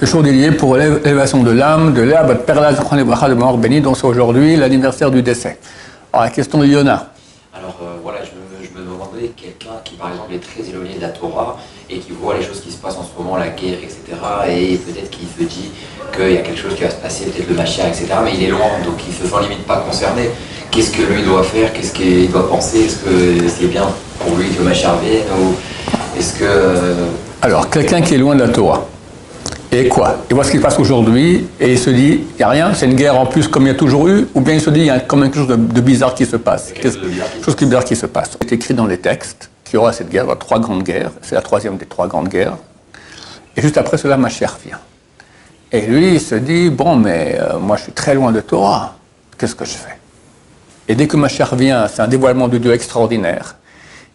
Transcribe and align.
Ce 0.00 0.06
jour 0.06 0.22
dédié 0.22 0.50
pour 0.52 0.76
l'élévation 0.76 1.42
de 1.42 1.50
l'âme 1.50 1.92
de 1.92 2.00
l'herbe 2.00 2.34
Perla 2.46 2.72
de 2.72 3.34
mort 3.34 3.58
béni, 3.58 3.82
dont 3.82 3.94
c'est 3.94 4.06
aujourd'hui 4.06 4.56
l'anniversaire 4.56 5.10
du 5.10 5.20
décès. 5.20 5.58
Alors 6.10 6.24
la 6.24 6.30
question 6.30 6.56
de 6.56 6.64
Yona. 6.64 7.10
Alors 7.52 7.76
euh, 7.82 7.98
voilà, 8.02 8.20
je 8.24 8.30
me, 8.30 8.64
je 8.66 8.70
me 8.80 8.82
demandais 8.82 9.30
quelqu'un 9.36 9.76
qui 9.84 9.96
par 9.96 10.08
exemple 10.08 10.32
est 10.32 10.38
très 10.38 10.66
éloigné 10.70 10.94
de 10.96 11.02
la 11.02 11.10
Torah 11.10 11.58
et 11.90 11.98
qui 11.98 12.12
voit 12.12 12.34
les 12.34 12.42
choses 12.42 12.62
qui 12.62 12.72
se 12.72 12.78
passent 12.78 12.96
en 12.96 13.04
ce 13.04 13.22
moment, 13.22 13.36
la 13.36 13.48
guerre, 13.48 13.76
etc. 13.82 13.98
Et 14.48 14.76
peut-être 14.78 15.10
qu'il 15.10 15.28
se 15.28 15.44
dit 15.46 15.70
qu'il 16.16 16.32
y 16.32 16.38
a 16.38 16.40
quelque 16.40 16.58
chose 16.58 16.74
qui 16.74 16.82
va 16.82 16.88
se 16.88 16.96
passer, 16.96 17.26
peut-être 17.26 17.50
le 17.50 17.56
Machia, 17.56 17.86
etc. 17.86 18.06
Mais 18.24 18.32
il 18.34 18.44
est 18.44 18.50
loin, 18.50 18.80
donc 18.82 18.94
il 19.06 19.12
se 19.12 19.28
sent 19.30 19.42
limite 19.42 19.66
pas 19.66 19.84
concerné. 19.86 20.30
Qu'est-ce 20.70 20.92
que 20.92 21.02
lui 21.02 21.22
doit 21.24 21.42
faire? 21.42 21.74
Qu'est-ce 21.74 21.92
qu'il 21.92 22.30
doit 22.30 22.48
penser? 22.48 22.86
Est-ce 22.86 22.96
que 23.04 23.48
c'est 23.48 23.66
bien 23.66 23.84
pour 24.20 24.34
lui 24.34 24.48
que 24.48 24.60
le 24.60 24.64
Machia 24.64 24.92
revienne 24.92 25.24
ou 25.38 25.54
est-ce 26.18 26.38
que... 26.38 26.44
euh, 26.44 27.04
Alors, 27.42 27.68
quelqu'un 27.68 28.00
qui 28.00 28.14
est 28.14 28.18
loin 28.18 28.34
de 28.34 28.44
la 28.44 28.48
Torah. 28.48 28.86
Et 29.72 29.88
quoi 29.88 30.24
Il 30.28 30.34
voit 30.34 30.42
ce 30.42 30.50
qui 30.50 30.56
se 30.56 30.62
passe 30.62 30.78
aujourd'hui 30.80 31.46
et 31.60 31.72
il 31.72 31.78
se 31.78 31.90
dit, 31.90 32.20
il 32.28 32.36
n'y 32.36 32.42
a 32.42 32.48
rien, 32.48 32.74
c'est 32.74 32.86
une 32.86 32.96
guerre 32.96 33.16
en 33.16 33.26
plus 33.26 33.46
comme 33.46 33.64
il 33.64 33.68
y 33.68 33.70
a 33.70 33.74
toujours 33.74 34.08
eu, 34.08 34.26
ou 34.34 34.40
bien 34.40 34.54
il 34.54 34.60
se 34.60 34.70
dit, 34.70 34.80
il 34.80 34.86
y 34.86 34.90
a 34.90 34.98
quand 34.98 35.16
même 35.16 35.30
quelque 35.30 35.46
chose 35.46 35.48
de, 35.48 35.56
de 35.56 35.80
bizarre 35.80 36.14
qui 36.14 36.26
se 36.26 36.36
passe. 36.36 36.72
quelque 36.72 36.90
chose 36.90 37.00
de 37.00 37.06
bizarre 37.06 37.28
qui 37.30 37.44
se 37.54 37.66
bizarre 37.66 37.84
qui 37.84 38.06
passe. 38.08 38.30
C'est 38.40 38.52
écrit 38.52 38.74
dans 38.74 38.86
les 38.86 38.98
textes 38.98 39.48
qu'il 39.64 39.74
y 39.74 39.76
aura 39.76 39.92
cette 39.92 40.10
guerre, 40.10 40.24
il 40.24 40.26
y 40.26 40.30
aura 40.30 40.36
trois 40.36 40.58
grandes 40.58 40.82
guerres, 40.82 41.12
c'est 41.22 41.36
la 41.36 41.42
troisième 41.42 41.76
des 41.76 41.86
trois 41.86 42.08
grandes 42.08 42.28
guerres. 42.28 42.56
Et 43.56 43.62
juste 43.62 43.78
après 43.78 43.96
cela, 43.96 44.16
ma 44.16 44.28
chère 44.28 44.58
vient. 44.64 44.80
Et 45.70 45.82
lui, 45.82 46.14
il 46.14 46.20
se 46.20 46.34
dit, 46.34 46.68
bon, 46.68 46.96
mais 46.96 47.38
euh, 47.40 47.58
moi 47.60 47.76
je 47.76 47.84
suis 47.84 47.92
très 47.92 48.14
loin 48.14 48.32
de 48.32 48.40
Torah, 48.40 48.96
qu'est-ce 49.38 49.54
que 49.54 49.64
je 49.64 49.70
fais? 49.70 49.98
Et 50.88 50.96
dès 50.96 51.06
que 51.06 51.16
ma 51.16 51.28
chère 51.28 51.54
vient, 51.54 51.86
c'est 51.86 52.02
un 52.02 52.08
dévoilement 52.08 52.48
de 52.48 52.58
Dieu 52.58 52.72
extraordinaire. 52.72 53.54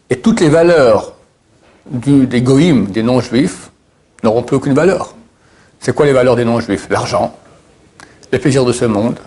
Et 0.09 0.17
toutes 0.17 0.41
les 0.41 0.49
valeurs 0.49 1.13
du, 1.90 2.27
des 2.27 2.41
goïms, 2.41 2.87
des 2.87 3.03
non-juifs, 3.03 3.71
n'auront 4.21 4.43
plus 4.43 4.57
aucune 4.57 4.73
valeur. 4.73 5.14
C'est 5.85 5.94
quoi 5.94 6.07
les 6.07 6.13
valeurs 6.13 6.35
des 6.35 6.45
non-juifs? 6.45 6.88
L'argent, 6.89 7.35
les 8.31 8.39
plaisirs 8.39 8.66
de 8.66 8.71
ce 8.71 8.85
monde, 8.85 9.20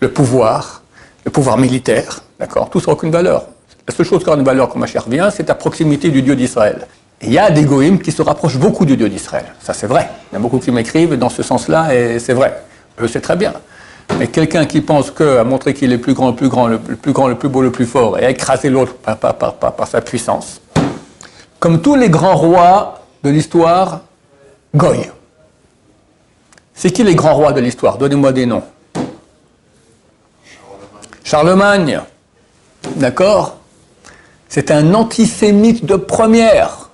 le 0.00 0.10
pouvoir, 0.10 0.82
le 1.24 1.30
pouvoir 1.30 1.56
militaire, 1.56 2.20
d'accord? 2.38 2.68
Tout 2.68 2.78
ça 2.78 2.88
n'a 2.88 2.92
aucune 2.92 3.10
valeur. 3.10 3.46
La 3.88 3.94
seule 3.94 4.04
chose 4.04 4.22
qui 4.22 4.28
aura 4.28 4.36
une 4.36 4.44
valeur 4.44 4.68
quand 4.68 4.78
ma 4.78 4.86
chère 4.86 5.08
vient, 5.08 5.30
c'est 5.30 5.48
à 5.48 5.54
proximité 5.54 6.10
du 6.10 6.20
Dieu 6.20 6.36
d'Israël. 6.36 6.86
Il 7.22 7.32
y 7.32 7.38
a 7.38 7.50
des 7.50 7.64
goïms 7.64 7.98
qui 7.98 8.12
se 8.12 8.20
rapprochent 8.20 8.58
beaucoup 8.58 8.84
du 8.84 8.98
Dieu 8.98 9.08
d'Israël. 9.08 9.46
Ça, 9.62 9.72
c'est 9.72 9.86
vrai. 9.86 10.10
Il 10.30 10.34
y 10.34 10.36
a 10.36 10.40
beaucoup 10.40 10.58
qui 10.58 10.70
m'écrivent 10.70 11.14
dans 11.14 11.30
ce 11.30 11.42
sens-là, 11.42 11.94
et 11.94 12.18
c'est 12.18 12.34
vrai. 12.34 12.54
Je 13.00 13.06
sais 13.06 13.22
très 13.22 13.36
bien. 13.36 13.54
Mais 14.18 14.26
quelqu'un 14.26 14.66
qui 14.66 14.82
pense 14.82 15.10
que, 15.10 15.38
à 15.38 15.44
montrer 15.44 15.72
qu'il 15.72 15.90
est 15.90 15.96
plus 15.96 16.12
grand, 16.12 16.32
le 16.32 16.36
plus 16.36 16.50
grand, 16.50 16.66
le 16.66 16.80
plus 16.80 17.12
grand, 17.14 17.28
le 17.28 17.36
plus 17.36 17.48
beau, 17.48 17.62
le 17.62 17.72
plus 17.72 17.86
fort, 17.86 18.18
et 18.18 18.26
à 18.26 18.28
écraser 18.28 18.68
l'autre 18.68 18.92
par 18.92 19.88
sa 19.88 20.02
puissance, 20.02 20.60
comme 21.58 21.80
tous 21.80 21.94
les 21.94 22.10
grands 22.10 22.36
rois 22.36 23.06
de 23.22 23.30
l'histoire, 23.30 24.02
Goy. 24.76 25.10
C'est 26.74 26.90
qui 26.90 27.04
les 27.04 27.14
grands 27.14 27.34
rois 27.34 27.52
de 27.52 27.60
l'histoire? 27.60 27.98
Donnez-moi 27.98 28.32
des 28.32 28.46
noms. 28.46 28.64
Charlemagne. 31.22 32.00
D'accord? 32.96 33.56
C'est 34.48 34.70
un 34.70 34.92
antisémite 34.94 35.84
de 35.84 35.96
première. 35.96 36.90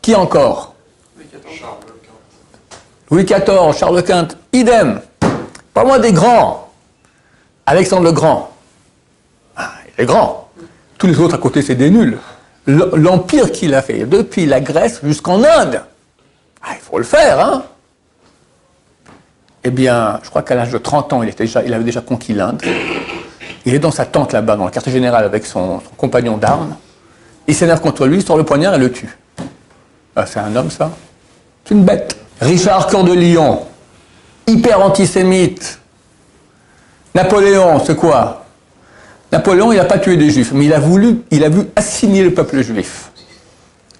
Qui 0.00 0.14
encore? 0.14 0.74
Louis 3.10 3.24
XIV, 3.24 3.72
Charles 3.76 4.02
Quint, 4.02 4.28
idem. 4.52 5.00
Pas 5.72 5.84
moi 5.84 5.98
des 5.98 6.12
grands. 6.12 6.72
Alexandre 7.66 8.04
le 8.04 8.12
Grand. 8.12 8.52
Ah, 9.56 9.72
il 9.86 10.02
est 10.02 10.06
grand. 10.06 10.50
Tous 10.98 11.06
les 11.06 11.18
autres 11.18 11.34
à 11.34 11.38
côté, 11.38 11.62
c'est 11.62 11.74
des 11.74 11.90
nuls. 11.90 12.18
L'empire 12.66 13.52
qu'il 13.52 13.74
a 13.74 13.82
fait, 13.82 14.06
depuis 14.06 14.46
la 14.46 14.60
Grèce 14.60 15.00
jusqu'en 15.04 15.42
Inde. 15.42 15.82
Ah, 16.62 16.70
il 16.72 16.80
faut 16.80 16.98
le 16.98 17.04
faire, 17.04 17.40
hein 17.40 17.64
Eh 19.68 19.70
bien, 19.70 20.20
je 20.22 20.30
crois 20.30 20.42
qu'à 20.42 20.54
l'âge 20.54 20.70
de 20.70 20.78
30 20.78 21.12
ans, 21.12 21.22
il, 21.24 21.74
avait 21.74 21.82
déjà 21.82 22.00
conquis 22.00 22.32
l'Inde. 22.32 22.62
Il 23.64 23.74
est 23.74 23.80
dans 23.80 23.90
sa 23.90 24.04
tente 24.04 24.32
là-bas, 24.32 24.54
dans 24.54 24.66
le 24.66 24.70
quartier 24.70 24.92
général, 24.92 25.24
avec 25.24 25.44
son, 25.44 25.80
compagnon 25.96 26.36
d'armes. 26.36 26.76
Il 27.48 27.54
s'énerve 27.54 27.80
contre 27.80 28.06
lui, 28.06 28.22
sort 28.22 28.36
le 28.36 28.44
poignard 28.44 28.76
et 28.76 28.78
le 28.78 28.92
tue. 28.92 29.18
Ah, 30.14 30.24
c'est 30.24 30.38
un 30.38 30.54
homme, 30.54 30.70
ça? 30.70 30.92
C'est 31.64 31.74
une 31.74 31.82
bête. 31.82 32.16
Richard 32.40 32.86
Cœur 32.86 33.02
de 33.02 33.12
Lion, 33.12 33.62
hyper 34.46 34.80
antisémite. 34.80 35.80
Napoléon, 37.16 37.82
c'est 37.84 37.96
quoi? 37.96 38.44
Napoléon, 39.32 39.72
il 39.72 39.78
n'a 39.78 39.84
pas 39.84 39.98
tué 39.98 40.16
des 40.16 40.30
juifs, 40.30 40.52
mais 40.52 40.66
il 40.66 40.72
a 40.72 40.78
voulu, 40.78 41.22
il 41.32 41.42
a 41.42 41.48
voulu 41.48 41.66
assimiler 41.74 42.22
le 42.22 42.34
peuple 42.34 42.62
juif. 42.62 43.05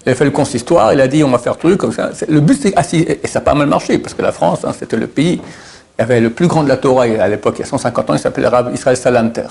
Il 0.07 0.11
a 0.11 0.15
fait 0.15 0.23
le 0.23 0.31
consistoire, 0.31 0.93
il 0.93 1.01
a 1.01 1.07
dit 1.09 1.21
on 1.21 1.29
va 1.29 1.37
faire 1.37 1.57
truc 1.57 1.77
comme 1.77 1.91
ça. 1.91 2.11
Le 2.29 2.39
but 2.39 2.57
c'est 2.61 2.73
assi- 2.77 3.05
et 3.21 3.27
ça 3.27 3.39
a 3.39 3.41
pas 3.41 3.53
mal 3.53 3.67
marché 3.67 3.97
parce 3.99 4.13
que 4.13 4.21
la 4.21 4.31
France, 4.31 4.59
hein, 4.63 4.71
c'était 4.77 4.95
le 4.95 5.07
pays. 5.07 5.33
Il 5.43 5.99
y 5.99 6.01
avait 6.01 6.21
le 6.21 6.29
plus 6.29 6.47
grand 6.47 6.63
de 6.63 6.69
la 6.69 6.77
Torah 6.77 7.03
à 7.03 7.27
l'époque, 7.27 7.55
il 7.57 7.61
y 7.61 7.63
a 7.63 7.67
150 7.67 8.09
ans, 8.09 8.13
il 8.13 8.19
s'appelait 8.19 8.47
Israël 8.73 8.95
Salanter. 8.95 9.47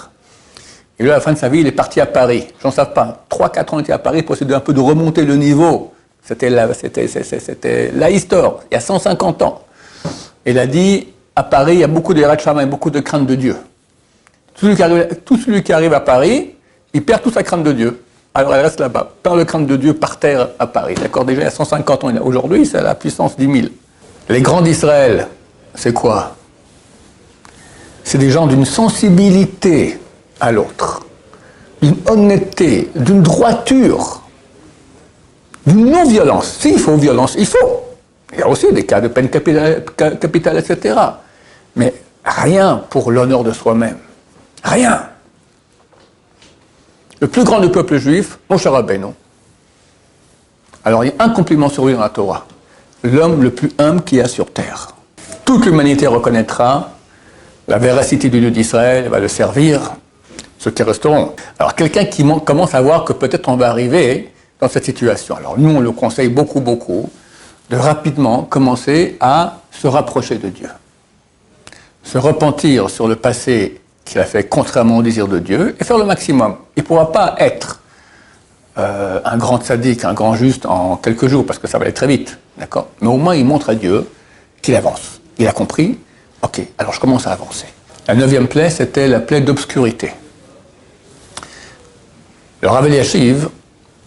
Et 0.98 1.02
lui, 1.02 1.10
à 1.10 1.14
la 1.16 1.20
fin 1.20 1.34
de 1.34 1.36
sa 1.36 1.50
vie, 1.50 1.60
il 1.60 1.66
est 1.66 1.72
parti 1.72 2.00
à 2.00 2.06
Paris. 2.06 2.46
J'en 2.62 2.70
sais 2.70 2.86
pas. 2.86 3.26
3-4 3.28 3.74
ans, 3.74 3.78
il 3.78 3.82
était 3.82 3.92
à 3.92 3.98
Paris 3.98 4.22
pour 4.22 4.34
essayer 4.34 4.54
un 4.54 4.60
peu 4.60 4.72
de 4.72 4.80
remonter 4.80 5.24
le 5.26 5.36
niveau. 5.36 5.92
C'était 6.22 6.48
la, 6.48 6.72
c'était, 6.72 7.92
la 7.94 8.08
histoire, 8.10 8.60
il 8.70 8.74
y 8.74 8.78
a 8.78 8.80
150 8.80 9.42
ans. 9.42 9.62
Il 10.46 10.58
a 10.58 10.66
dit, 10.66 11.08
à 11.34 11.42
Paris, 11.42 11.74
il 11.74 11.80
y 11.80 11.84
a 11.84 11.86
beaucoup 11.86 12.14
de 12.14 12.20
Yerachama 12.20 12.62
et 12.62 12.66
beaucoup 12.66 12.88
de 12.88 13.00
crainte 13.00 13.26
de 13.26 13.34
Dieu. 13.34 13.56
Qui 14.54 14.68
tout 15.26 15.36
celui 15.36 15.62
qui 15.62 15.74
arrive 15.74 15.92
à 15.92 16.00
Paris, 16.00 16.54
il 16.94 17.04
perd 17.04 17.20
toute 17.20 17.34
sa 17.34 17.42
crainte 17.42 17.62
de 17.62 17.72
Dieu. 17.72 18.00
Alors 18.36 18.54
elle 18.54 18.60
reste 18.66 18.80
là-bas, 18.80 19.12
perd 19.22 19.38
le 19.38 19.46
crainte 19.46 19.66
de 19.66 19.76
Dieu 19.76 19.94
par 19.94 20.18
terre 20.18 20.48
à 20.58 20.66
Paris. 20.66 20.94
D'accord 20.94 21.24
Déjà, 21.24 21.40
il 21.40 21.44
y 21.44 21.46
a 21.46 21.50
150 21.50 22.04
ans. 22.04 22.12
Aujourd'hui, 22.22 22.66
c'est 22.66 22.82
la 22.82 22.94
puissance 22.94 23.34
10 23.34 23.50
000. 23.60 23.66
Les 24.28 24.42
grands 24.42 24.60
d'Israël, 24.60 25.26
c'est 25.74 25.94
quoi? 25.94 26.36
C'est 28.04 28.18
des 28.18 28.30
gens 28.30 28.46
d'une 28.46 28.66
sensibilité 28.66 29.98
à 30.38 30.52
l'autre, 30.52 31.00
d'une 31.80 31.96
honnêteté, 32.10 32.90
d'une 32.94 33.22
droiture, 33.22 34.20
d'une 35.66 35.90
non-violence. 35.90 36.58
S'il 36.60 36.78
faut 36.78 36.96
violence, 36.96 37.36
il 37.38 37.46
faut. 37.46 37.84
Il 38.34 38.40
y 38.40 38.42
a 38.42 38.48
aussi 38.48 38.70
des 38.70 38.84
cas 38.84 39.00
de 39.00 39.08
peine 39.08 39.30
capitale, 39.30 39.82
ca- 39.98 40.10
capitale, 40.10 40.58
etc. 40.58 40.94
Mais 41.74 41.94
rien 42.22 42.82
pour 42.90 43.10
l'honneur 43.10 43.44
de 43.44 43.52
soi-même. 43.52 43.96
Rien. 44.62 45.08
Le 47.20 47.28
plus 47.28 47.44
grand 47.44 47.60
du 47.60 47.70
peuple 47.70 47.96
juif, 47.98 48.38
Moshe 48.50 48.66
Rabbeinu. 48.66 49.06
Alors 50.84 51.04
il 51.04 51.08
y 51.08 51.14
a 51.18 51.24
un 51.24 51.30
compliment 51.30 51.68
sur 51.68 51.86
lui 51.86 51.94
dans 51.94 52.00
la 52.00 52.08
Torah. 52.10 52.46
L'homme 53.02 53.42
le 53.42 53.50
plus 53.50 53.70
humble 53.78 54.02
qu'il 54.02 54.18
y 54.18 54.20
a 54.20 54.28
sur 54.28 54.52
terre. 54.52 54.88
Toute 55.44 55.64
l'humanité 55.66 56.06
reconnaîtra 56.06 56.90
la 57.68 57.78
véracité 57.78 58.28
du 58.28 58.40
Dieu 58.40 58.50
d'Israël, 58.50 59.04
elle 59.04 59.10
va 59.10 59.18
le 59.18 59.28
servir, 59.28 59.92
ceux 60.58 60.70
qui 60.70 60.82
resteront. 60.82 61.34
Alors 61.58 61.74
quelqu'un 61.74 62.04
qui 62.04 62.22
mon- 62.22 62.38
commence 62.38 62.74
à 62.74 62.80
voir 62.80 63.04
que 63.04 63.12
peut-être 63.12 63.48
on 63.48 63.56
va 63.56 63.70
arriver 63.70 64.32
dans 64.60 64.68
cette 64.68 64.84
situation. 64.84 65.36
Alors 65.36 65.58
nous, 65.58 65.70
on 65.70 65.80
le 65.80 65.90
conseille 65.92 66.28
beaucoup, 66.28 66.60
beaucoup, 66.60 67.10
de 67.70 67.76
rapidement 67.76 68.42
commencer 68.42 69.16
à 69.20 69.58
se 69.72 69.86
rapprocher 69.88 70.36
de 70.38 70.48
Dieu. 70.48 70.68
Se 72.04 72.18
repentir 72.18 72.88
sur 72.88 73.08
le 73.08 73.16
passé 73.16 73.80
qu'il 74.06 74.20
a 74.20 74.24
fait 74.24 74.44
contrairement 74.44 74.98
au 74.98 75.02
désir 75.02 75.28
de 75.28 75.38
Dieu 75.38 75.76
et 75.78 75.84
faire 75.84 75.98
le 75.98 76.04
maximum. 76.04 76.56
Il 76.76 76.82
ne 76.82 76.86
pourra 76.86 77.12
pas 77.12 77.34
être 77.38 77.82
euh, 78.78 79.20
un 79.24 79.36
grand 79.36 79.62
sadique, 79.62 80.04
un 80.04 80.14
grand 80.14 80.34
juste 80.34 80.64
en 80.64 80.96
quelques 80.96 81.26
jours, 81.26 81.44
parce 81.44 81.58
que 81.58 81.66
ça 81.66 81.76
va 81.76 81.84
aller 81.84 81.92
très 81.92 82.06
vite, 82.06 82.38
d'accord? 82.56 82.88
Mais 83.00 83.08
au 83.08 83.16
moins, 83.16 83.34
il 83.34 83.44
montre 83.44 83.68
à 83.68 83.74
Dieu 83.74 84.08
qu'il 84.62 84.74
avance. 84.76 85.20
Il 85.38 85.46
a 85.46 85.52
compris, 85.52 85.98
ok, 86.42 86.62
alors 86.78 86.92
je 86.94 87.00
commence 87.00 87.26
à 87.26 87.32
avancer. 87.32 87.66
La 88.06 88.14
neuvième 88.14 88.46
plaie, 88.46 88.70
c'était 88.70 89.08
la 89.08 89.20
plaie 89.20 89.40
d'obscurité. 89.40 90.12
Le 92.62 92.68
Rav 92.68 92.86
Eliashiv, 92.86 93.48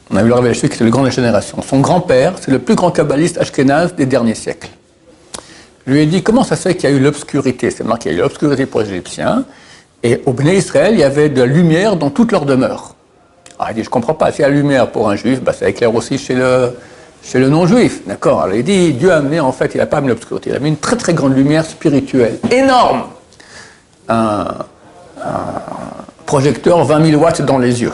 on 0.10 0.16
a 0.16 0.24
vu 0.24 0.30
le 0.30 0.34
Rav 0.34 0.46
Eliashiv 0.46 0.70
qui 0.70 0.76
était 0.76 0.86
le 0.86 0.92
grand 0.92 1.02
de 1.02 1.08
la 1.08 1.14
génération. 1.14 1.62
Son 1.62 1.82
grand-père, 1.82 2.36
c'est 2.40 2.52
le 2.52 2.60
plus 2.60 2.76
grand 2.76 2.92
kabbaliste 2.92 3.38
ashkénaze 3.38 3.96
des 3.96 4.06
derniers 4.06 4.36
siècles. 4.36 4.70
Je 5.86 5.92
lui 5.92 6.02
ai 6.02 6.06
dit 6.06 6.24
comment 6.24 6.44
ça 6.44 6.56
se 6.56 6.62
fait 6.62 6.76
qu'il 6.76 6.90
y 6.90 6.94
a 6.94 6.96
eu 6.96 7.00
l'obscurité? 7.00 7.70
C'est 7.72 7.84
marqué, 7.84 8.10
il 8.10 8.14
y 8.14 8.16
a 8.16 8.20
eu 8.20 8.22
l'obscurité 8.22 8.66
pour 8.66 8.82
les 8.82 8.90
Égyptiens. 8.90 9.46
Et 10.04 10.22
au 10.26 10.34
Béné 10.34 10.56
Israël, 10.56 10.94
il 10.94 11.00
y 11.00 11.04
avait 11.04 11.30
de 11.30 11.42
la 11.42 11.46
lumière 11.46 11.96
dans 11.96 12.10
toute 12.10 12.32
leur 12.32 12.46
demeure. 12.46 12.96
Alors 13.58 13.72
il 13.72 13.76
dit, 13.76 13.84
je 13.84 13.90
comprends 13.90 14.14
pas, 14.14 14.28
a 14.28 14.32
la 14.40 14.50
lumière 14.50 14.90
pour 14.90 15.10
un 15.10 15.16
juif, 15.16 15.42
bah, 15.42 15.52
ça 15.52 15.68
éclaire 15.68 15.94
aussi 15.94 16.18
chez 16.18 16.34
le, 16.34 17.50
non-juif. 17.50 18.08
D'accord 18.08 18.42
Alors 18.42 18.56
il 18.56 18.64
dit, 18.64 18.94
Dieu 18.94 19.12
a 19.12 19.18
amené, 19.18 19.42
en 19.42 19.52
fait, 19.52 19.72
il 19.76 19.80
n'a 19.80 19.86
pas 19.86 19.98
amené 19.98 20.14
l'obscurité, 20.14 20.52
il 20.52 20.56
a 20.56 20.60
mis 20.60 20.70
une 20.70 20.78
très 20.78 20.96
très 20.96 21.14
grande 21.14 21.36
lumière 21.36 21.66
spirituelle, 21.66 22.40
énorme. 22.50 23.04
Un, 24.08 24.48
un 25.22 25.62
projecteur 26.26 26.84
20 26.86 27.12
000 27.12 27.22
watts 27.22 27.42
dans 27.42 27.58
les 27.58 27.82
yeux. 27.82 27.92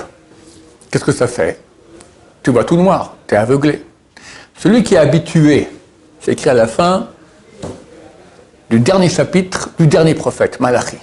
Qu'est-ce 0.91 1.03
que 1.03 1.11
ça 1.11 1.27
fait? 1.27 1.59
Tu 2.43 2.51
vois 2.51 2.63
tout 2.63 2.77
noir, 2.77 3.15
tu 3.27 3.33
es 3.33 3.37
aveuglé. 3.37 3.83
Celui 4.57 4.83
qui 4.83 4.93
est 4.93 4.99
habitué, 4.99 5.67
c'est 6.21 6.33
écrit 6.33 6.51
à 6.51 6.53
la 6.53 6.67
fin 6.67 7.07
du 8.69 8.79
dernier 8.79 9.09
chapitre 9.09 9.69
du 9.79 9.87
dernier 9.87 10.13
prophète, 10.13 10.59
Malachi. 10.59 10.97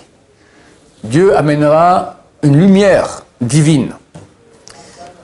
Dieu 1.05 1.37
amènera 1.37 2.17
une 2.43 2.57
lumière 2.57 3.23
divine 3.41 3.93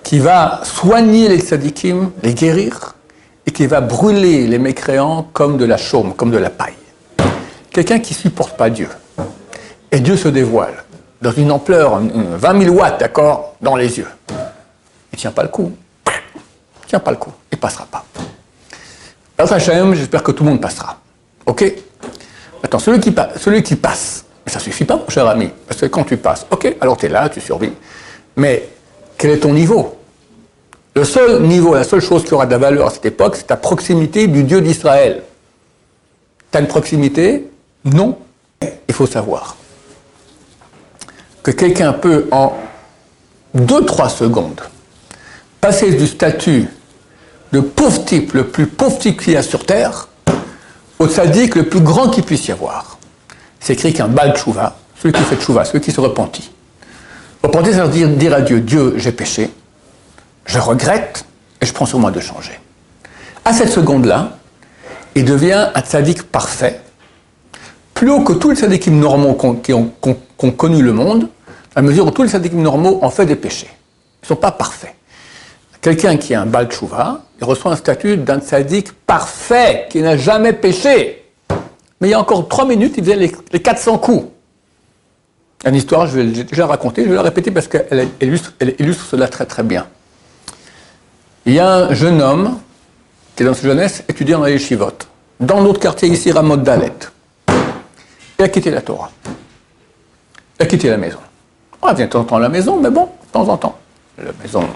qui 0.03 0.19
va 0.19 0.61
soigner 0.65 1.29
les 1.29 1.39
tzadikim, 1.39 2.11
les 2.23 2.35
guérir, 2.35 2.95
et 3.47 3.51
qui 3.51 3.67
va 3.67 3.81
brûler 3.81 4.47
les 4.47 4.59
mécréants 4.59 5.29
comme 5.33 5.57
de 5.57 5.65
la 5.65 5.77
chaume, 5.77 6.15
comme 6.15 6.31
de 6.31 6.39
la 6.39 6.51
paille. 6.51 6.75
Quelqu'un 7.71 7.99
qui 7.99 8.15
ne 8.15 8.19
supporte 8.19 8.57
pas 8.57 8.71
Dieu. 8.71 8.89
Et 9.93 10.01
Dieu 10.01 10.17
se 10.17 10.29
dévoile 10.29 10.85
dans 11.23 11.33
une 11.33 11.51
ampleur, 11.51 12.01
20 12.01 12.63
000 12.63 12.75
watts, 12.75 13.01
d'accord, 13.01 13.55
dans 13.61 13.77
les 13.77 13.99
yeux. 13.99 14.09
Il 14.31 15.15
ne 15.15 15.19
tient 15.19 15.31
pas 15.31 15.43
le 15.43 15.49
coup. 15.49 15.73
Il 16.07 16.85
ne 16.85 16.89
tient 16.89 17.01
pas 17.01 17.11
le 17.11 17.17
coup. 17.17 17.33
Il 17.53 17.59
passera 17.59 17.87
pas. 17.87 18.05
Alors, 19.37 19.59
j'espère 19.59 20.23
que 20.23 20.33
tout 20.33 20.45
le 20.45 20.51
monde 20.51 20.61
passera. 20.61 20.99
OK? 21.47 21.65
Maintenant, 22.63 22.79
celui 22.79 23.01
qui 23.63 23.77
passe, 23.77 24.25
ça 24.49 24.59
ne 24.59 24.65
suffit 24.65 24.85
pas, 24.85 24.97
mon 24.97 25.09
cher 25.09 25.27
ami, 25.27 25.51
parce 25.67 25.81
que 25.81 25.87
quand 25.87 26.05
tu 26.05 26.17
passes, 26.17 26.47
OK, 26.51 26.77
alors 26.81 26.97
tu 26.97 27.07
es 27.07 27.09
là, 27.09 27.29
tu 27.29 27.41
survis. 27.41 27.73
Mais 28.37 28.69
quel 29.17 29.33
est 29.33 29.39
ton 29.39 29.53
niveau? 29.53 29.97
Le 30.95 31.05
seul 31.05 31.43
niveau, 31.43 31.75
la 31.75 31.85
seule 31.85 32.01
chose 32.01 32.25
qui 32.25 32.35
aura 32.35 32.47
de 32.47 32.51
la 32.51 32.59
valeur 32.59 32.87
à 32.89 32.91
cette 32.91 33.07
époque, 33.07 33.37
c'est 33.37 33.47
ta 33.47 33.57
proximité 33.57 34.27
du 34.27 34.45
Dieu 34.45 34.61
d'Israël. 34.61 35.23
Tu 36.51 36.59
as 36.59 36.61
une 36.61 36.67
proximité? 36.67 37.49
Non. 37.85 38.19
Il 38.89 38.95
faut 38.95 39.07
savoir 39.07 39.57
que 41.43 41.51
quelqu'un 41.53 41.93
peut, 41.93 42.27
en 42.31 42.53
2-3 43.57 44.11
secondes, 44.11 44.61
passer 45.61 45.93
du 45.93 46.07
statut 46.07 46.69
de 47.53 47.61
pauvre 47.61 48.05
type, 48.05 48.33
le 48.33 48.45
plus 48.45 48.67
pauvre 48.67 48.99
type 48.99 49.23
qu'il 49.23 49.35
y 49.35 49.37
a 49.37 49.43
sur 49.43 49.65
Terre, 49.65 50.09
au 50.99 51.09
sadique 51.09 51.55
le 51.55 51.69
plus 51.69 51.81
grand 51.81 52.11
qu'il 52.11 52.25
puisse 52.25 52.49
y 52.49 52.53
avoir. 52.53 52.98
C'est 53.61 53.75
écrit 53.75 53.93
qu'un 53.93 54.09
bal 54.09 54.37
chouva, 54.37 54.77
celui 55.01 55.13
qui 55.13 55.23
fait 55.23 55.41
chouva, 55.41 55.65
celui 55.65 55.81
qui 55.81 55.93
se 55.93 56.01
repentit. 56.01 56.51
Repentir, 57.43 57.75
c'est 57.75 57.91
dire, 57.91 58.09
dire 58.09 58.35
à 58.35 58.41
Dieu, 58.41 58.61
Dieu, 58.61 58.95
j'ai 58.97 59.13
péché, 59.13 59.51
je 60.47 60.59
regrette, 60.59 61.25
et 61.61 61.67
je 61.67 61.73
prends 61.73 61.87
sur 61.87 61.99
moi 61.99 62.11
de 62.11 62.21
changer. 62.21 62.59
À 63.45 63.53
cette 63.53 63.71
seconde-là, 63.71 64.39
il 65.15 65.25
devient 65.25 65.69
un 65.75 65.85
sadique 65.85 66.23
parfait, 66.25 66.81
plus 67.95 68.11
haut 68.11 68.21
que 68.21 68.33
tous 68.33 68.51
les 68.51 68.57
sadikim 68.57 68.99
normaux 68.99 69.35
qui 69.63 69.73
ont, 69.73 69.93
connu 70.57 70.83
le 70.83 70.93
monde, 70.93 71.29
à 71.75 71.83
mesure 71.83 72.07
où 72.07 72.11
tous 72.11 72.23
les 72.23 72.29
sadikim 72.29 72.63
normaux 72.63 72.99
ont 73.03 73.11
fait 73.11 73.27
des 73.27 73.37
péchés. 73.37 73.71
Ils 73.71 74.25
ne 74.25 74.29
sont 74.29 74.37
pas 74.37 74.53
parfaits. 74.53 74.95
Quelqu'un 75.81 76.17
qui 76.17 76.35
a 76.35 76.43
un 76.43 76.47
bal 76.47 76.71
chouva, 76.71 77.23
il 77.41 77.45
reçoit 77.45 77.73
un 77.73 77.77
statut 77.77 78.17
d'un 78.17 78.41
sadique 78.41 78.93
parfait, 78.93 79.87
qui 79.91 80.01
n'a 80.01 80.17
jamais 80.17 80.53
péché. 80.53 81.28
Mais 82.01 82.09
il 82.09 82.11
y 82.13 82.15
a 82.15 82.21
encore 82.21 82.47
trois 82.49 82.65
minutes, 82.65 82.95
il 82.97 83.05
faisait 83.05 83.17
les, 83.17 83.31
400 83.31 83.99
coups. 83.99 84.27
Une 85.65 85.75
histoire, 85.75 86.07
je 86.07 86.21
vais 86.21 86.45
déjà 86.45 86.67
raconter, 86.67 87.05
je 87.05 87.09
vais 87.09 87.17
la 87.17 87.23
répéter 87.23 87.51
parce 87.51 87.67
qu'elle 87.67 88.09
illustre, 88.21 89.05
cela 89.05 89.27
très 89.27 89.45
très 89.45 89.65
bien. 89.65 89.87
Il 91.47 91.55
y 91.55 91.59
a 91.59 91.75
un 91.75 91.95
jeune 91.95 92.23
homme 92.23 92.59
qui 93.35 93.43
est 93.43 93.47
dans 93.47 93.55
sa 93.55 93.63
jeunesse 93.63 94.05
étudié 94.09 94.35
dans 94.35 94.45
les 94.45 94.59
chivotes, 94.59 95.09
dans 95.41 95.61
notre 95.63 95.81
quartier 95.81 96.09
ici, 96.09 96.31
Ramot 96.31 96.59
Dalet. 96.59 96.93
Il 98.39 98.45
a 98.45 98.49
quitté 98.49 98.71
la 98.71 98.83
Torah. 98.83 99.11
Il 100.61 100.63
a 100.63 100.67
quitté 100.67 100.89
la 100.89 100.97
maison. 100.97 101.19
On 101.83 101.93
vient 101.93 102.07
de 102.07 102.11
temps 102.11 102.21
en 102.21 102.25
temps 102.25 102.37
à 102.37 102.41
la 102.41 102.49
maison, 102.49 102.81
mais 102.81 102.91
bon, 102.91 103.05
de 103.05 103.33
temps 103.33 103.49
en 103.49 103.57
temps. 103.57 103.79
La 104.19 104.33
maison 104.43 104.69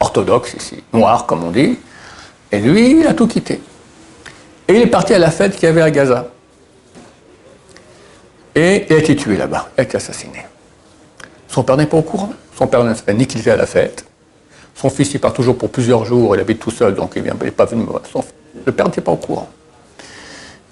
orthodoxe 0.00 0.54
ici, 0.54 0.82
noir 0.92 1.26
comme 1.26 1.44
on 1.44 1.50
dit. 1.50 1.78
Et 2.52 2.60
lui, 2.60 3.00
il 3.00 3.06
a 3.06 3.14
tout 3.14 3.26
quitté. 3.26 3.60
Et 4.68 4.74
il 4.74 4.80
est 4.80 4.86
parti 4.86 5.12
à 5.12 5.18
la 5.18 5.30
fête 5.30 5.54
qu'il 5.54 5.64
y 5.64 5.66
avait 5.66 5.82
à 5.82 5.90
Gaza. 5.90 6.28
Et 8.54 8.86
a 8.90 8.94
été 8.96 9.16
tué 9.16 9.36
là-bas, 9.36 9.70
a 9.76 9.82
été 9.82 9.96
assassiné. 9.96 10.46
Son 11.48 11.62
père 11.62 11.76
n'est 11.76 11.86
pas 11.86 11.96
au 11.96 12.02
courant. 12.02 12.32
Son 12.56 12.66
père 12.66 12.84
ni 13.14 13.26
qu'il 13.26 13.40
fait 13.40 13.50
à 13.50 13.56
la 13.56 13.66
fête. 13.66 14.04
Son 14.74 14.90
fils, 14.90 15.12
il 15.14 15.20
part 15.20 15.32
toujours 15.32 15.56
pour 15.56 15.70
plusieurs 15.70 16.04
jours, 16.04 16.34
il 16.36 16.40
habite 16.40 16.60
tout 16.60 16.70
seul, 16.70 16.94
donc 16.94 17.12
il 17.16 17.22
n'est 17.22 17.50
pas 17.50 17.64
venu. 17.64 17.84
le 18.64 18.72
père 18.72 18.86
n'était 18.86 19.00
pas 19.00 19.12
au 19.12 19.16
courant. 19.16 19.48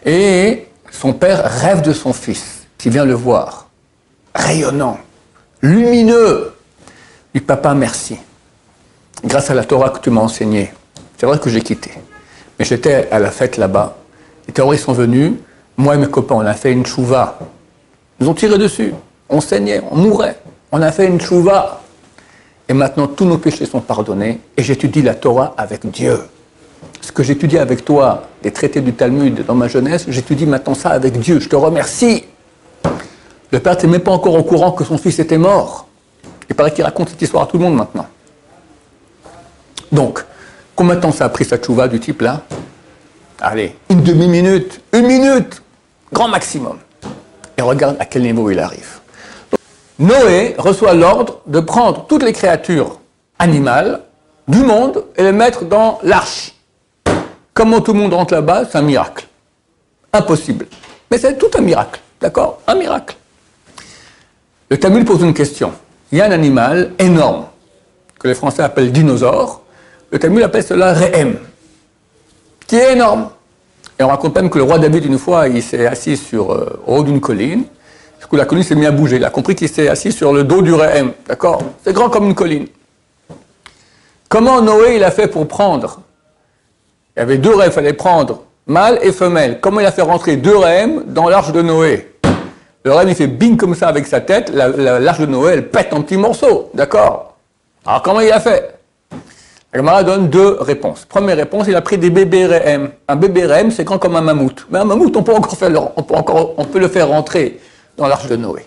Et 0.05 0.67
son 0.91 1.13
père 1.13 1.45
rêve 1.45 1.83
de 1.83 1.93
son 1.93 2.13
fils, 2.13 2.67
qui 2.79 2.91
vient 2.91 3.05
le 3.05 3.15
voir, 3.15 3.69
rayonnant, 4.35 4.99
lumineux. 5.61 6.53
Il 7.35 7.41
dit, 7.41 7.47
papa, 7.47 7.75
merci 7.75 8.19
grâce 9.25 9.51
à 9.51 9.55
la 9.55 9.65
Torah 9.65 9.91
que 9.91 9.99
tu 9.99 10.11
m'as 10.11 10.21
enseignée, 10.21 10.73
c'est 11.17 11.27
vrai 11.27 11.39
que 11.39 11.49
j'ai 11.49 11.61
quitté. 11.61 11.91
Mais 12.59 12.65
j'étais 12.65 13.09
à 13.11 13.19
la 13.19 13.31
fête 13.31 13.57
là-bas. 13.57 13.97
Les 14.47 14.53
terroristes 14.53 14.85
sont 14.85 14.93
venus. 14.93 15.33
Moi 15.77 15.95
et 15.95 15.99
mes 15.99 16.09
copains, 16.09 16.35
on 16.35 16.41
a 16.41 16.55
fait 16.55 16.73
une 16.73 16.85
chouva. 16.85 17.39
Nous 18.23 18.29
ont 18.29 18.35
tiré 18.35 18.57
dessus. 18.57 18.95
On 19.29 19.41
saignait, 19.41 19.83
on 19.91 19.97
mourait. 19.97 20.37
On 20.71 20.81
a 20.81 20.93
fait 20.93 21.09
une 21.09 21.21
chouva. 21.21 21.81
Et 22.69 22.73
maintenant, 22.73 23.09
tous 23.09 23.25
nos 23.25 23.37
péchés 23.37 23.67
sont 23.67 23.81
pardonnés. 23.81 24.39
Et 24.57 24.63
j'étudie 24.63 25.03
la 25.03 25.17
Torah 25.17 25.55
avec 25.57 25.91
Dieu. 25.91 26.21
Ce 27.01 27.11
que 27.11 27.25
j'étudie 27.25 27.59
avec 27.59 27.85
toi, 27.85 28.29
les 28.45 28.53
traités 28.53 28.81
du 28.81 28.93
Talmud 28.93 29.45
dans 29.45 29.57
ma 29.57 29.67
jeunesse, 29.67 30.05
j'étudie 30.07 30.47
maintenant 30.47 30.75
ça 30.75 30.91
avec 30.91 31.19
Dieu. 31.19 31.41
Je 31.41 31.49
te 31.49 31.57
remercie. 31.57 32.23
Le 33.51 33.59
père 33.59 33.73
n'était 33.75 33.89
même 33.89 34.03
pas 34.03 34.13
encore 34.13 34.35
au 34.35 34.45
courant 34.45 34.71
que 34.71 34.85
son 34.85 34.99
fils 34.99 35.19
était 35.19 35.37
mort. 35.37 35.89
Il 36.49 36.55
paraît 36.55 36.73
qu'il 36.73 36.85
raconte 36.85 37.09
cette 37.09 37.23
histoire 37.23 37.43
à 37.43 37.47
tout 37.47 37.59
le 37.59 37.65
monde 37.65 37.75
maintenant. 37.75 38.07
Donc, 39.91 40.25
combien 40.77 40.95
de 40.95 41.01
temps 41.01 41.11
ça 41.11 41.25
a 41.25 41.29
pris 41.29 41.45
cette 41.45 41.67
chouva 41.67 41.89
du 41.89 41.99
type 41.99 42.23
là 42.23 42.43
Allez, 43.41 43.75
une 43.91 44.05
demi-minute, 44.05 44.81
une 44.93 45.09
minute, 45.09 45.61
grand 46.13 46.29
maximum. 46.29 46.79
Et 47.57 47.63
regarde 47.63 47.97
à 48.01 48.05
quel 48.05 48.23
niveau 48.23 48.51
il 48.51 48.59
arrive. 48.59 49.01
Noé 49.99 50.55
reçoit 50.59 50.95
l'ordre 50.95 51.41
de 51.47 51.61
prendre 51.61 52.07
toutes 52.07 52.23
les 52.23 52.33
créatures 52.33 52.99
animales 53.39 54.01
du 54.49 54.59
monde 54.59 55.05
et 55.17 55.23
les 55.23 55.33
mettre 55.33 55.65
dans 55.65 55.99
l'arche. 56.03 56.55
Comment 57.55 57.81
tout 57.81 57.93
le 57.93 58.01
monde 58.01 58.15
rentre 58.15 58.35
là-bas 58.35 58.65
C'est 58.71 58.79
un 58.79 58.83
miracle. 58.83 59.27
Impossible. 60.13 60.67
Mais 61.11 61.19
c'est 61.19 61.37
tout 61.37 61.51
un 61.57 61.61
miracle. 61.61 62.01
D'accord? 62.21 62.61
Un 62.67 62.75
miracle. 62.75 63.17
Le 64.71 64.79
Tamil 64.79 65.05
pose 65.05 65.23
une 65.23 65.35
question. 65.35 65.73
Il 66.11 66.19
y 66.19 66.21
a 66.21 66.27
un 66.27 66.31
animal 66.31 66.93
énorme 66.99 67.47
que 68.19 68.29
les 68.29 68.35
Français 68.35 68.63
appellent 68.63 68.93
dinosaure 68.93 69.63
le 70.13 70.19
Talmud 70.19 70.43
appelle 70.43 70.63
cela 70.63 70.93
Rehem, 70.93 71.39
qui 72.67 72.77
est 72.77 72.93
énorme. 72.93 73.31
Et 73.99 74.03
on 74.03 74.09
raconte 74.09 74.35
même 74.35 74.51
que 74.51 74.59
le 74.59 74.65
roi 74.65 74.79
David, 74.79 75.05
une 75.05 75.19
fois, 75.19 75.49
il 75.49 75.63
s'est 75.63 75.87
assis 75.87 76.17
sur, 76.17 76.53
euh, 76.53 76.83
au 76.87 76.97
haut 76.97 77.03
d'une 77.03 77.21
colline. 77.21 77.65
Du 78.21 78.27
coup, 78.27 78.37
la 78.37 78.45
colline 78.45 78.65
s'est 78.65 78.75
mise 78.75 78.87
à 78.87 78.91
bouger. 78.91 79.17
Il 79.17 79.25
a 79.25 79.31
compris 79.31 79.55
qu'il 79.55 79.69
s'est 79.69 79.89
assis 79.89 80.13
sur 80.13 80.33
le 80.33 80.45
dos 80.45 80.63
du 80.63 80.73
Rehem. 80.73 81.13
D'accord? 81.27 81.63
C'est 81.85 81.93
grand 81.93 82.09
comme 82.09 82.25
une 82.25 82.35
colline. 82.35 82.67
Comment 84.29 84.63
Noé, 84.63 84.97
il 84.97 85.05
a 85.05 85.11
fait 85.11 85.29
pour 85.29 85.47
prendre? 85.47 86.01
Il 87.17 87.21
y 87.21 87.23
avait 87.23 87.39
deux 87.39 87.55
Rehem, 87.55 87.67
il 87.67 87.73
fallait 87.73 87.93
prendre 87.93 88.45
mâle 88.67 88.99
et 89.03 89.13
femelle. 89.13 89.59
Comment 89.61 89.81
il 89.81 89.87
a 89.87 89.93
fait 89.93 90.03
rentrer 90.03 90.37
deux 90.37 90.57
Rehem 90.57 91.05
dans 91.07 91.29
l'arche 91.29 91.53
de 91.53 91.61
Noé? 91.63 92.09
Le 92.85 92.93
Rehem, 92.93 93.09
il 93.11 93.15
fait 93.15 93.27
bing 93.27 93.57
comme 93.57 93.75
ça 93.75 93.89
avec 93.89 94.07
sa 94.07 94.21
tête. 94.21 94.51
L'arche 94.51 95.21
de 95.21 95.27
Noé, 95.27 95.53
elle 95.53 95.69
pète 95.69 95.93
en 95.93 96.01
petits 96.03 96.17
morceaux. 96.17 96.71
D'accord? 96.75 97.37
Alors, 97.85 98.03
comment 98.03 98.21
il 98.21 98.33
a 98.33 98.41
fait? 98.41 98.75
Agmara 99.75 100.05
donne 100.05 100.29
deux 100.29 100.59
réponses. 100.61 101.07
Première 101.07 101.37
réponse, 101.37 101.67
il 101.67 101.75
a 101.75 101.81
pris 101.81 101.97
des 101.97 102.11
bébés 102.11 102.47
RM. 102.47 102.91
Un 103.09 103.17
bébé 103.17 103.47
RM, 103.47 103.71
c'est 103.71 103.85
grand 103.85 103.99
comme 103.99 104.17
un 104.17 104.21
mammouth. 104.21 104.67
Mais 104.71 104.79
un 104.79 104.85
mammouth, 104.85 105.17
on 105.17 105.23
peut 105.23 105.35
encore 105.35 105.57
faire, 105.57 105.71
on 105.97 106.03
peut 106.03 106.15
encore, 106.15 106.55
on 106.59 106.65
peut 106.65 106.79
le 106.79 106.89
faire 106.89 107.09
rentrer 107.09 107.59
dans 107.97 108.07
l'arche 108.07 108.27
de 108.27 108.37
Noé. 108.37 108.67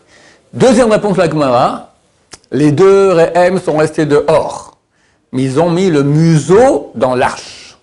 Deuxième 0.52 0.92
réponse 0.92 1.18
la 1.18 1.92
les 2.52 2.72
deux 2.72 3.12
RM 3.12 3.60
sont 3.60 3.78
restés 3.78 4.06
dehors. 4.06 4.78
Mais 5.32 5.44
ils 5.44 5.60
ont 5.60 5.70
mis 5.70 5.90
le 5.90 6.04
museau 6.04 6.92
dans 6.96 7.14
l'arche. 7.14 7.78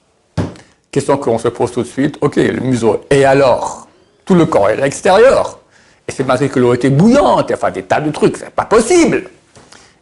Question 0.90 1.16
qu'on 1.16 1.38
se 1.38 1.48
pose 1.48 1.70
tout 1.72 1.82
de 1.82 1.88
suite. 1.88 2.16
Ok, 2.20 2.36
le 2.36 2.60
museau. 2.60 3.02
Et 3.10 3.24
alors 3.24 3.86
Tout 4.24 4.34
le 4.34 4.46
corps 4.46 4.70
est 4.70 4.74
à 4.74 4.76
l'extérieur. 4.76 5.58
Et 6.08 6.12
c'est 6.12 6.24
malgré 6.24 6.48
que 6.48 6.58
l'eau 6.58 6.74
était 6.74 6.90
bouillante, 6.90 7.52
enfin 7.52 7.70
des 7.70 7.82
tas 7.82 8.00
de 8.00 8.10
trucs, 8.10 8.36
c'est 8.36 8.50
pas 8.50 8.64
possible. 8.64 9.30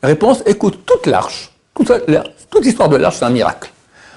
Réponse, 0.03 0.43
écoute 0.47 0.87
toute 0.87 1.07
l'arche. 1.07 1.51
Toute, 1.75 2.65
l'histoire 2.65 2.89
de 2.89 2.97
l'arche, 2.97 3.17
c'est 3.19 3.25
un 3.25 3.31
miracle. 3.31 3.71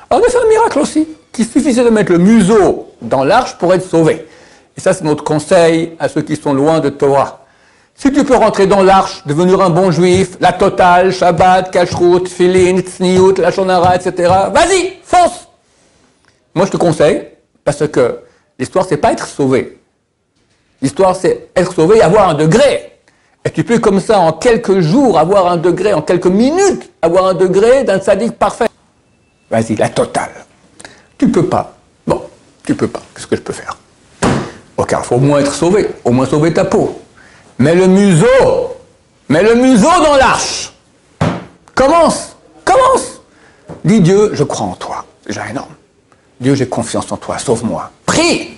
Alors, 0.10 0.26
c'est 0.28 0.38
un 0.38 0.48
miracle 0.48 0.80
aussi, 0.80 1.08
qu'il 1.32 1.46
suffisait 1.46 1.84
de 1.84 1.90
mettre 1.90 2.12
le 2.12 2.18
museau 2.18 2.92
dans 3.02 3.24
l'arche 3.24 3.58
pour 3.58 3.74
être 3.74 3.88
sauvé. 3.88 4.28
Et 4.78 4.82
ça, 4.82 4.94
c'est 4.94 5.04
notre 5.04 5.24
conseil 5.24 5.96
à 6.00 6.10
ceux 6.10 6.22
qui 6.22 6.36
sont 6.36 6.54
loin 6.54 6.80
de 6.80 6.90
Torah. 6.90 7.46
Si 7.96 8.12
tu 8.12 8.24
peux 8.24 8.36
rentrer 8.36 8.66
dans 8.66 8.82
l'arche, 8.82 9.24
devenir 9.26 9.62
un 9.62 9.70
bon 9.70 9.92
juif, 9.92 10.38
la 10.40 10.52
totale, 10.52 11.12
Shabbat, 11.12 11.72
Kashrut, 11.72 12.28
Filin, 12.28 12.80
Tzniut, 12.80 13.38
la 13.38 13.52
Shonara, 13.52 13.96
etc., 13.96 14.32
vas-y, 14.52 14.94
fonce 15.04 15.48
Moi, 16.56 16.66
je 16.66 16.72
te 16.72 16.78
conseille, 16.78 17.28
parce 17.64 17.88
que 17.88 18.20
l'histoire, 18.58 18.86
c'est 18.86 18.98
pas 18.98 19.12
être 19.12 19.28
sauvé. 19.28 19.80
L'histoire, 20.82 21.16
c'est 21.16 21.50
être 21.56 21.74
sauvé 21.74 21.98
et 21.98 22.02
avoir 22.02 22.30
un 22.30 22.34
degré. 22.34 22.93
Et 23.46 23.52
tu 23.52 23.64
peux 23.64 23.80
comme 23.80 24.00
ça, 24.00 24.20
en 24.20 24.34
quelques 24.34 24.80
jours, 24.80 25.20
avoir 25.20 25.48
un 25.48 25.58
degré, 25.58 25.94
en 25.94 26.02
quelques 26.02 26.28
minutes, 26.28 26.90
avoir 27.02 27.28
un 27.28 27.34
degré 27.34 27.84
d'un 27.84 28.00
sadique 28.00 28.38
parfait. 28.38 28.68
Vas-y, 29.50 29.76
la 29.76 29.90
totale. 29.90 30.32
Tu 31.18 31.30
peux 31.30 31.46
pas. 31.46 31.76
Bon, 32.08 32.22
tu 32.66 32.74
peux 32.74 32.88
pas. 32.88 33.02
Qu'est-ce 33.14 33.28
que 33.28 33.36
je 33.36 33.42
peux 33.42 33.54
faire? 33.54 33.78
Ok, 34.78 34.96
il 34.98 35.04
faut 35.04 35.16
au 35.16 35.20
moins 35.20 35.40
être 35.40 35.54
sauvé, 35.54 35.90
au 36.04 36.12
moins 36.12 36.26
sauver 36.26 36.54
ta 36.54 36.66
peau. 36.66 37.00
Mets 37.60 37.76
le 37.76 37.88
museau, 37.88 38.76
mets 39.30 39.44
le 39.44 39.56
museau 39.56 39.92
dans 40.04 40.16
l'arche. 40.16 40.74
Commence, 41.76 42.36
commence. 42.66 43.22
Dis 43.84 44.00
Dieu, 44.00 44.32
je 44.34 44.44
crois 44.44 44.68
en 44.68 44.76
toi. 44.76 45.06
Déjà 45.28 45.50
énorme. 45.50 45.74
Dieu, 46.40 46.56
j'ai 46.56 46.68
confiance 46.68 47.12
en 47.12 47.18
toi, 47.18 47.38
sauve-moi. 47.38 47.92
Prie 48.06 48.58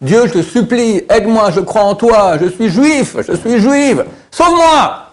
Dieu, 0.00 0.26
je 0.28 0.34
te 0.34 0.42
supplie, 0.42 1.02
aide-moi, 1.10 1.50
je 1.50 1.60
crois 1.60 1.82
en 1.82 1.94
toi, 1.94 2.38
je 2.40 2.46
suis 2.46 2.68
juif, 2.68 3.16
je 3.26 3.34
suis 3.34 3.58
juive, 3.58 4.04
sauve-moi 4.30 5.06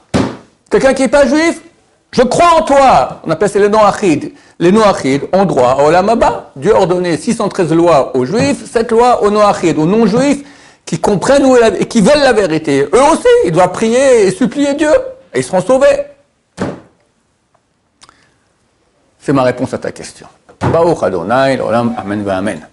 Quelqu'un 0.70 0.94
qui 0.94 1.04
n'est 1.04 1.08
pas 1.08 1.26
juif, 1.26 1.62
je 2.12 2.22
crois 2.22 2.60
en 2.60 2.62
toi. 2.64 3.22
On 3.24 3.32
appelle 3.32 3.50
ça 3.50 3.60
les 3.60 3.70
noachides. 3.70 4.34
Les 4.60 4.72
noachides 4.72 5.24
ont 5.34 5.46
droit 5.46 5.78
au 5.86 5.92
lamaba. 5.92 6.52
Dieu 6.56 6.76
a 6.76 6.80
ordonné 6.80 7.18
613 7.18 7.74
lois 7.74 8.16
aux 8.16 8.26
juifs, 8.26 8.66
7 8.70 8.92
lois 8.92 9.24
aux 9.24 9.30
noachides, 9.30 9.78
aux 9.78 9.86
non-juifs, 9.86 10.44
qui 10.86 11.00
comprennent 11.00 11.46
et 11.80 11.86
qui 11.86 12.02
veulent 12.02 12.24
la 12.24 12.34
vérité. 12.34 12.88
Eux 12.94 13.02
aussi, 13.12 13.28
ils 13.46 13.52
doivent 13.52 13.72
prier 13.72 14.28
et 14.28 14.32
supplier 14.32 14.74
Dieu, 14.76 14.92
et 15.34 15.40
ils 15.40 15.44
seront 15.44 15.62
sauvés. 15.62 16.04
C'est 19.20 19.34
ma 19.34 19.44
réponse 19.44 19.74
à 19.74 19.78
ta 19.78 19.92
question. 19.92 20.28
Baruch 20.60 21.04
Adonai, 21.04 21.60
Amen, 21.60 22.30
Amen. 22.30 22.68